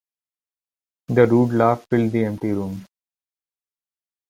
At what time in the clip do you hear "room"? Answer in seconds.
2.53-2.85